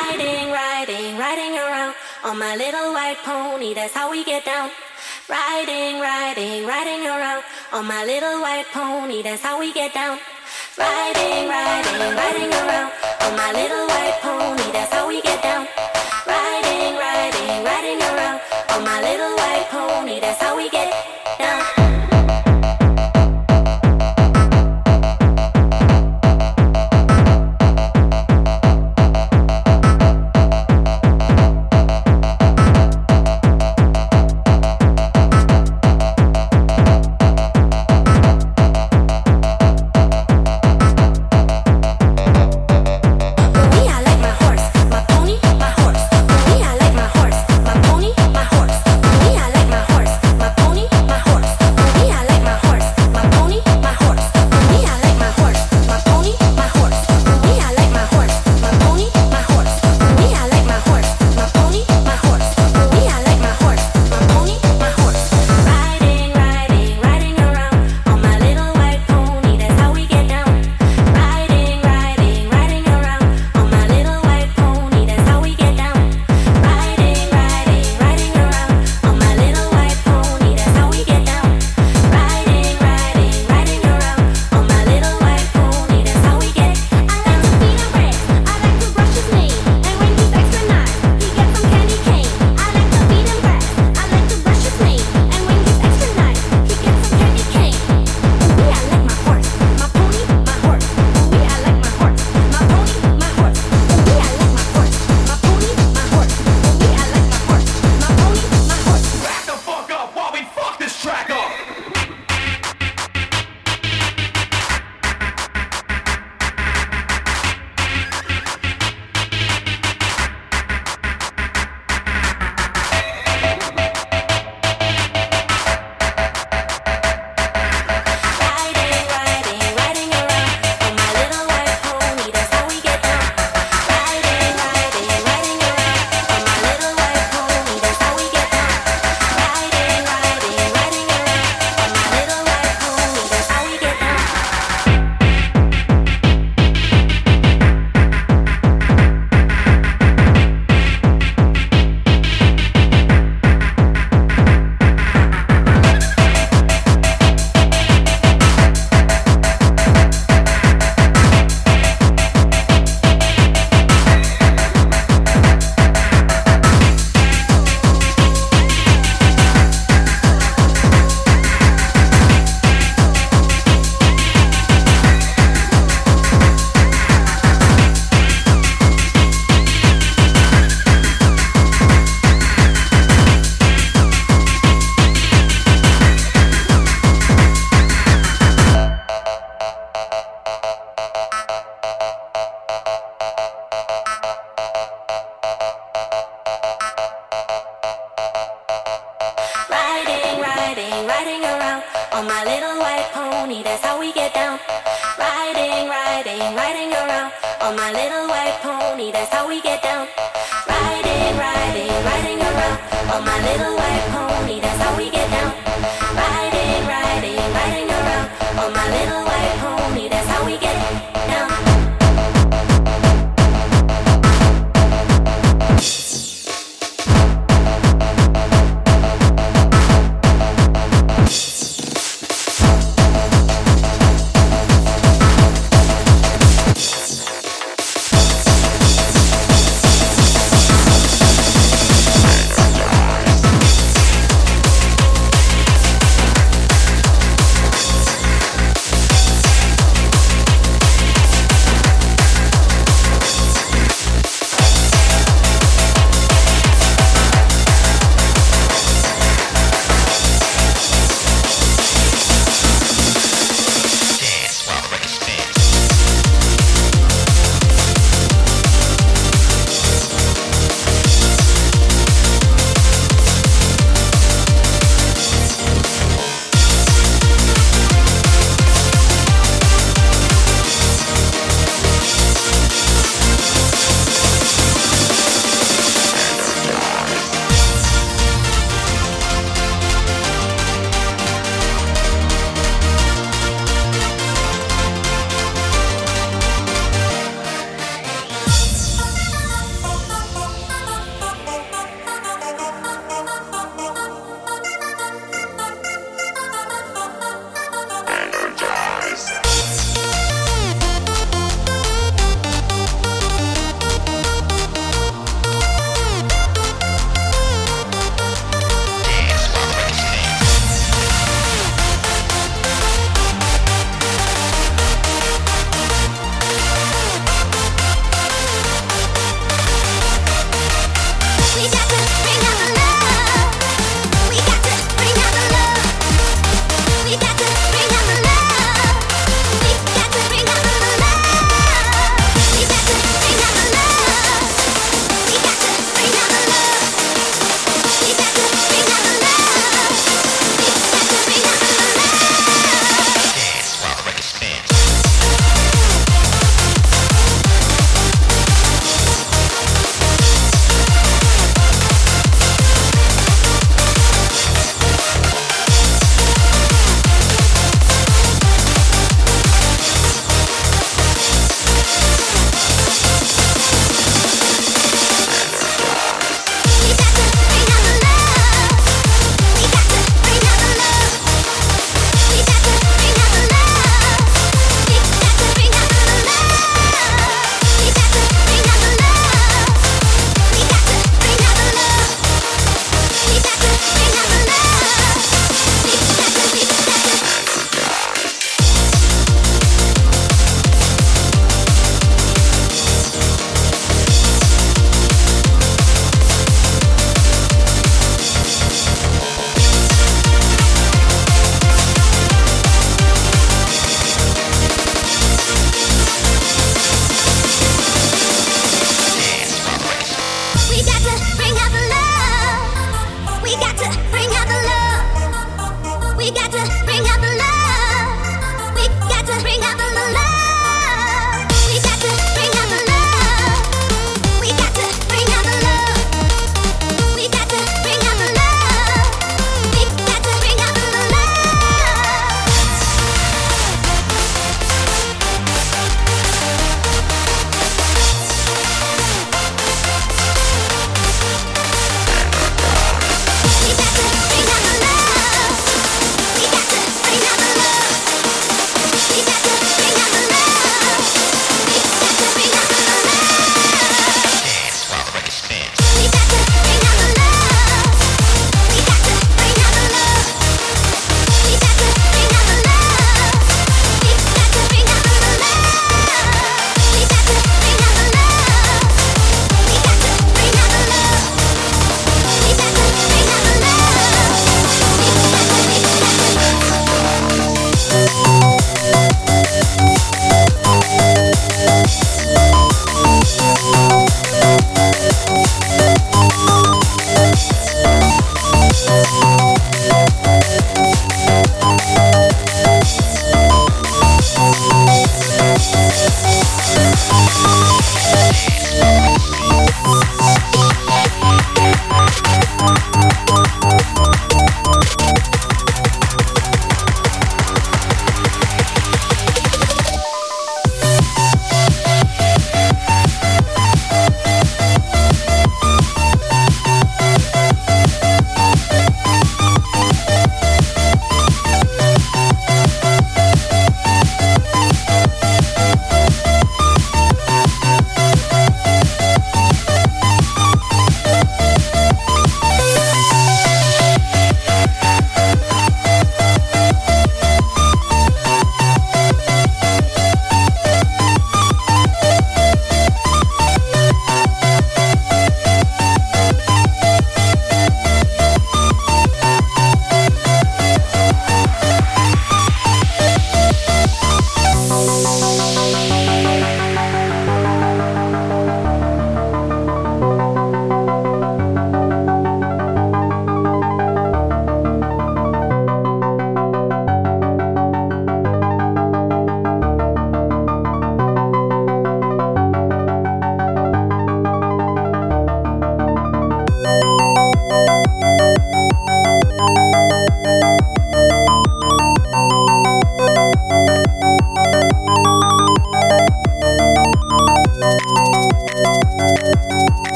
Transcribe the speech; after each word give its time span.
Riding, 0.00 0.50
riding, 0.50 1.18
riding 1.18 1.54
around 1.58 1.94
on 2.24 2.38
my 2.38 2.56
little 2.56 2.92
white 2.94 3.18
pony. 3.22 3.74
That's 3.74 3.92
how 3.92 4.10
we 4.10 4.24
get 4.24 4.46
down. 4.46 4.70
Riding, 5.28 6.00
riding, 6.00 6.66
riding 6.66 7.06
around 7.06 7.42
on 7.72 7.84
my 7.86 8.04
little 8.06 8.40
white 8.40 8.64
pony. 8.72 9.22
That's 9.22 9.42
how 9.42 9.60
we 9.60 9.74
get 9.74 9.92
down. 9.92 10.18
Riding, 10.78 11.48
riding, 11.48 12.16
riding 12.16 12.50
around 12.50 12.92
on 13.24 13.36
my 13.36 13.52
little 13.52 13.86
white 13.92 14.18
pony. 14.22 14.72
That's 14.72 14.92
how 14.92 15.06
we 15.06 15.20
get 15.20 15.42
down. 15.42 15.68
Riding, 16.26 16.96
riding, 16.96 17.62
riding 17.62 18.00
around 18.00 18.40
on 18.70 18.82
my 18.82 19.02
little 19.02 19.36
white 19.36 19.68
pony. 19.68 20.18
That's 20.18 20.40
how 20.40 20.56
we 20.56 20.70
get 20.70 20.90
down. 21.38 21.79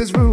is 0.00 0.12
rude. 0.14 0.29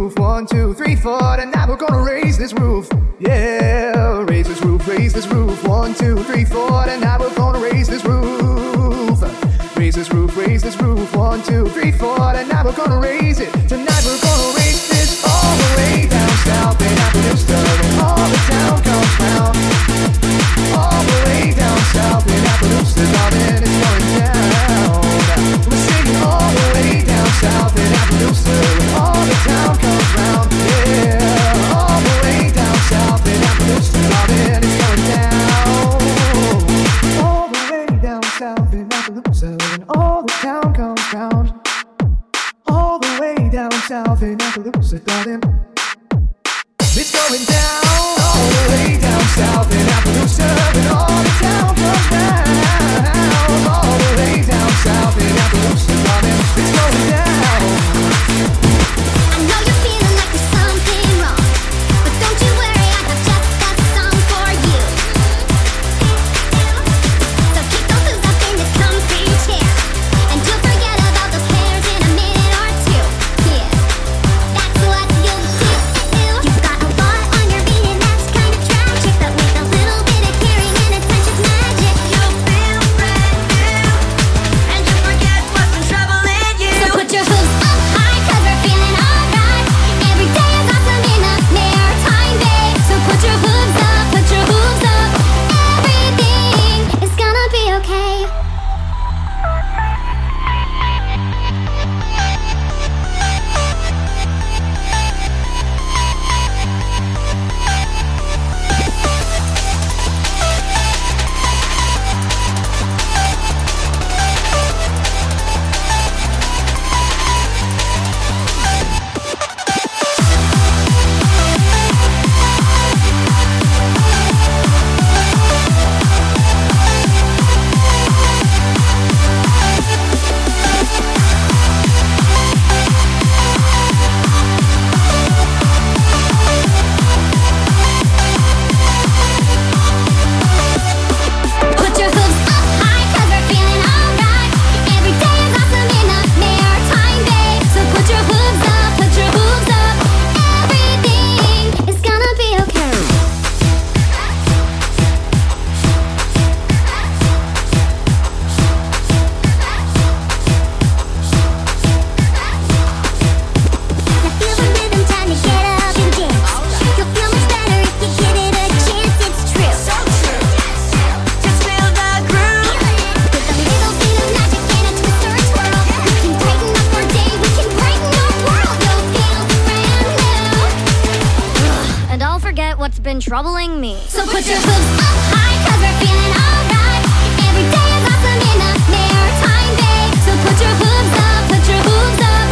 what's 182.88 183.00
been 183.00 183.20
troubling 183.20 183.82
me. 183.82 183.94
So 184.06 184.24
put 184.24 184.48
your 184.48 184.56
boobs 184.56 184.90
up 184.96 185.18
high, 185.28 185.56
cause 185.68 185.76
we're 185.76 185.98
feeling 186.00 186.32
alright. 186.40 187.04
Every 187.44 187.66
day 187.68 187.88
is 187.92 188.04
awesome 188.08 188.40
in 188.48 188.56
Maretime 188.88 189.74
Bay. 189.76 190.08
So 190.24 190.32
put 190.40 190.56
your 190.56 190.72
up, 191.12 191.42
put 191.52 191.68
your 191.68 191.82
up. 192.24 192.48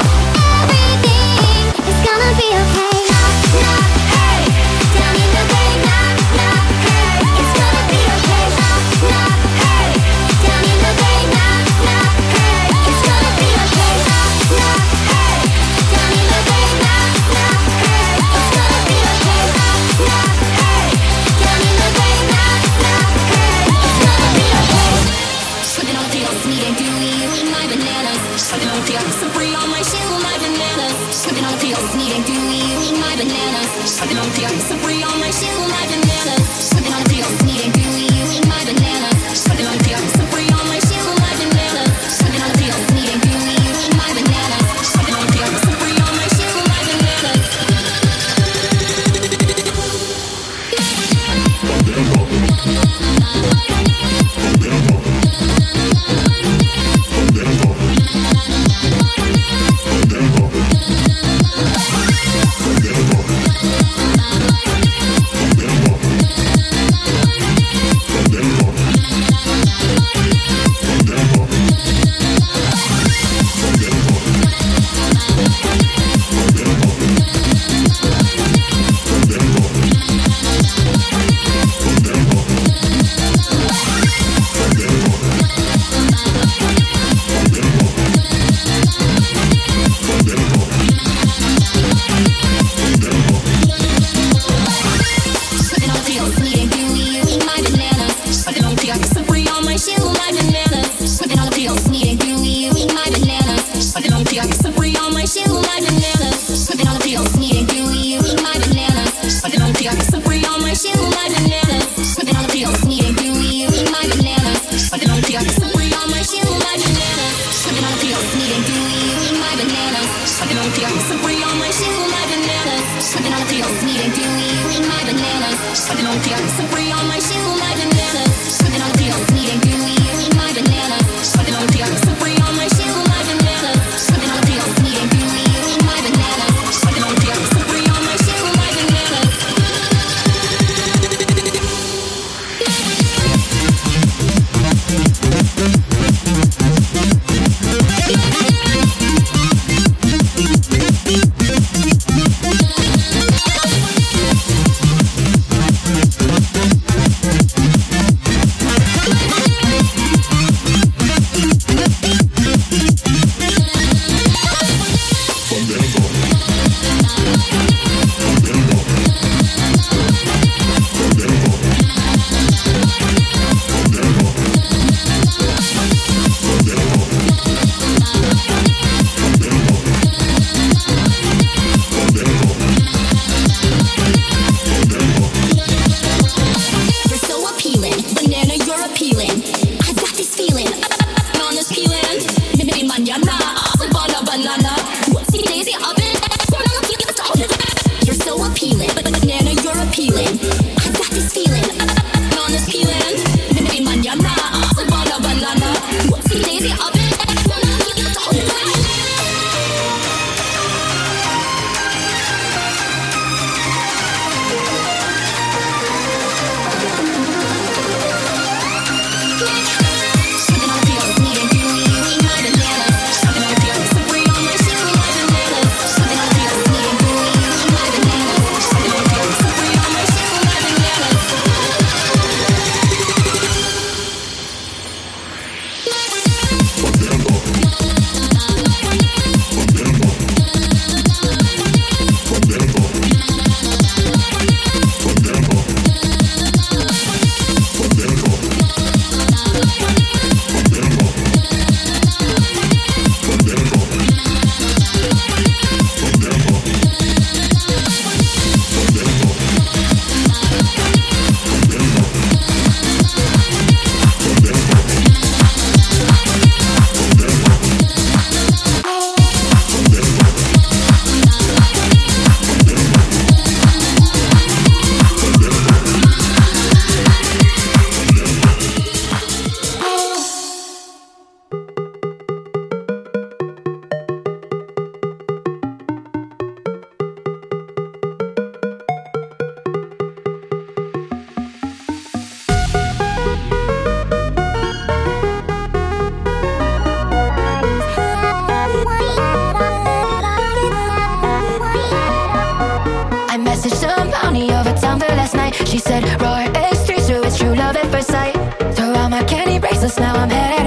Everything 0.61 1.89
is 1.89 1.99
gonna 2.05 2.33
be 2.37 2.49
okay. 2.53 2.96
Thank 34.49 34.61
you 34.63 34.69
so 34.69 34.76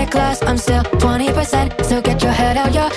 glass, 0.10 0.42
I'm 0.44 0.58
still 0.58 0.84
20%. 0.84 1.86
So 1.86 2.02
get 2.02 2.22
your 2.22 2.32
head 2.32 2.58
out 2.58 2.74
your 2.74 2.90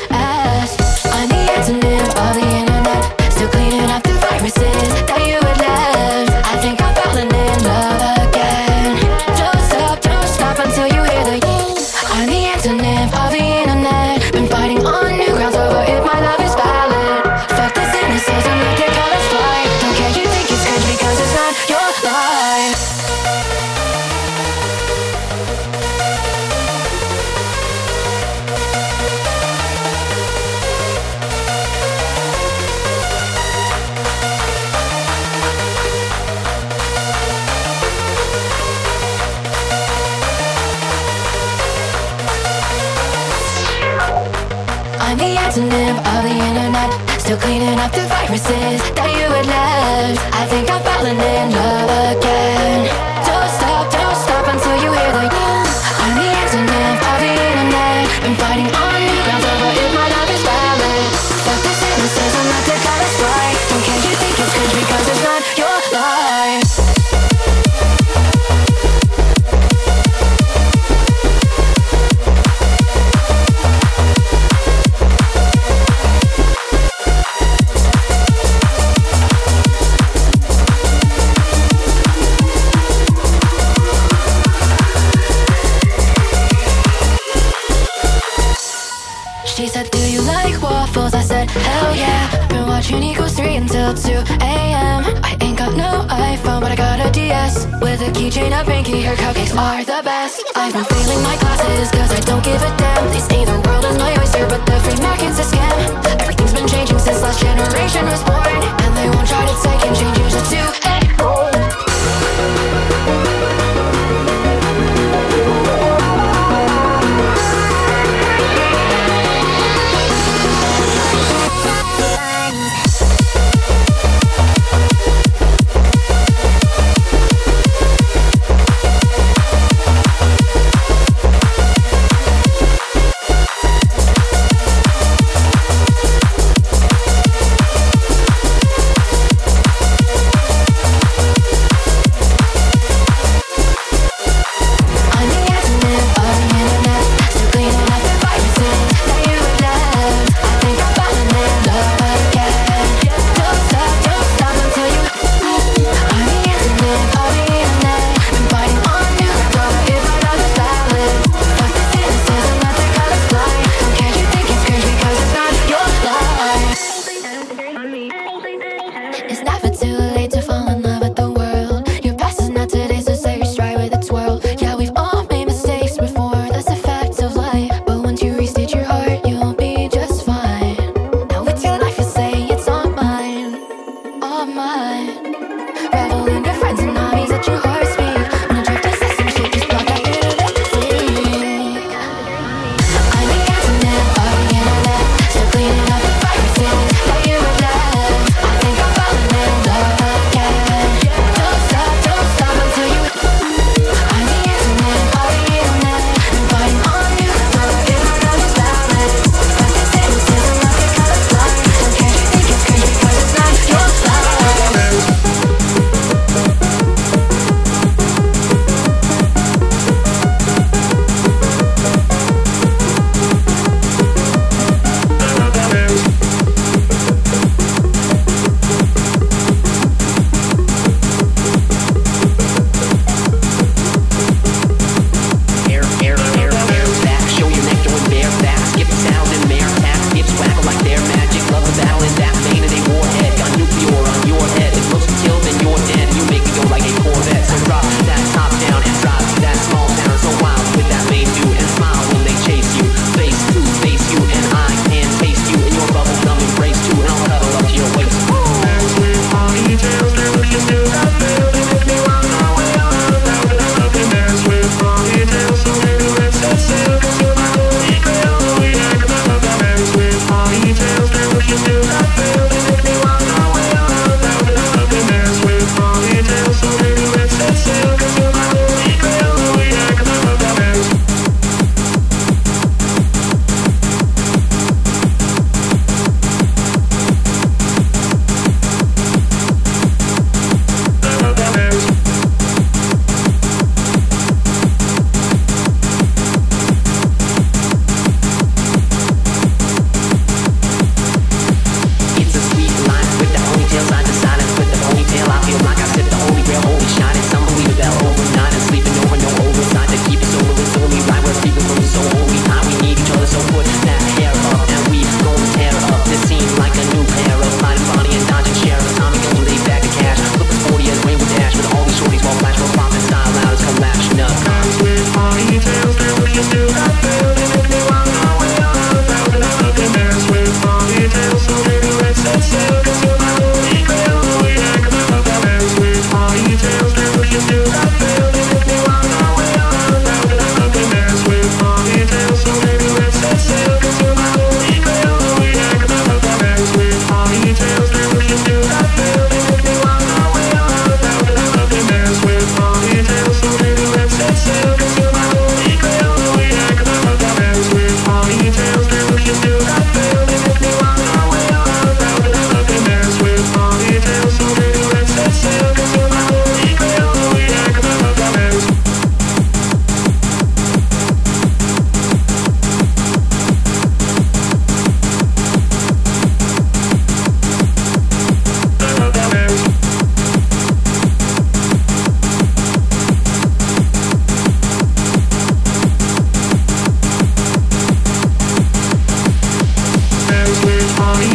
keychain, 98.83 99.05
her 99.05 99.14
cupcakes 99.14 99.57
are 99.57 99.85
the 99.85 100.03
best. 100.05 100.42
I've 100.57 100.73
been 100.73 100.85
failing 100.85 101.23
my 101.23 101.37
classes, 101.37 101.90
cause 101.90 102.11
I 102.11 102.21
don't 102.21 102.45
give 102.45 102.62
a 102.62 102.77
damn. 102.77 103.11
They 103.11 103.21
say 103.21 103.45
the 103.45 103.61
world 103.66 103.85
is 103.85 103.99
my 103.99 104.12
oyster, 104.18 104.47
but 104.49 104.64
the 104.66 104.79
free 104.81 105.01
market's 105.01 105.38
a 105.38 105.45
scam. 105.45 106.21
Everything's 106.21 106.53
been 106.53 106.68
changing 106.68 106.99
since 106.99 107.23
last 107.23 107.40
generation 107.40 108.05
was 108.07 108.23
born. 108.25 108.82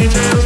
Baby 0.08 0.37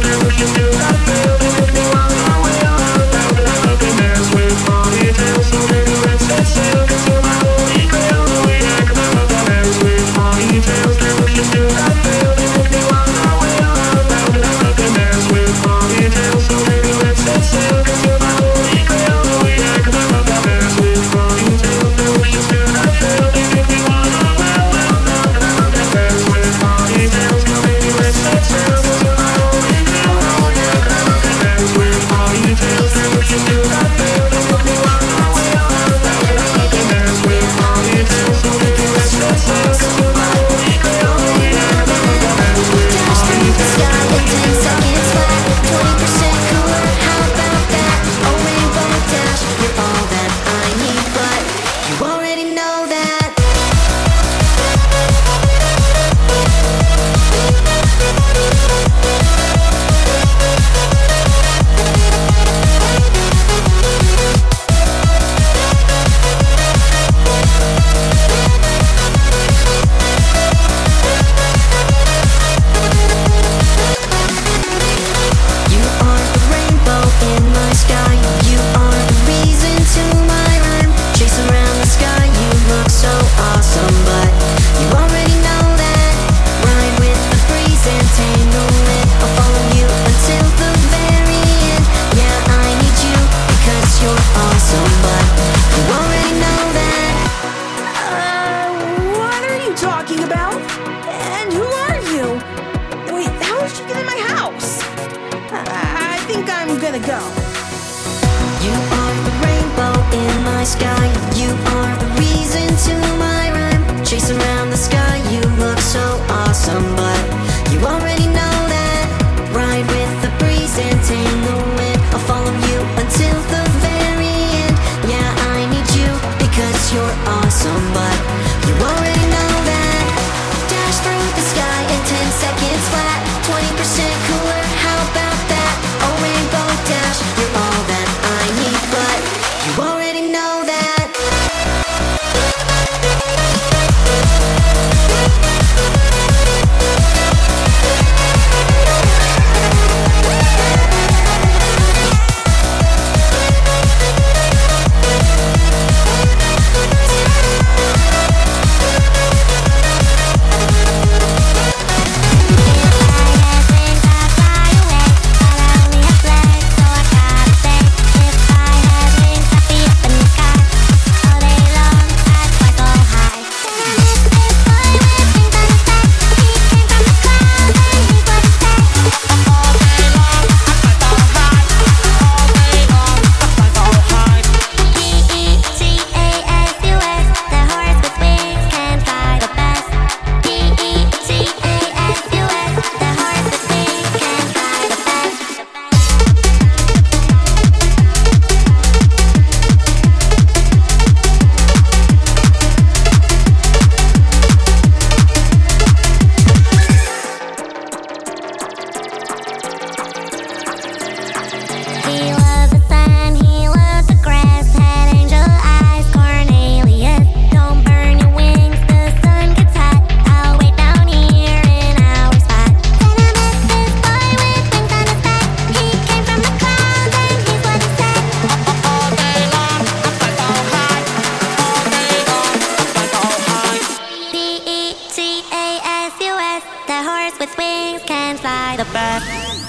The 236.85 237.01
horse 237.01 237.39
with 237.39 237.57
wings 237.57 238.03
can 238.03 238.35
fly 238.37 238.75
the 238.75 238.83
bird. 238.91 239.62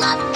love 0.00 0.29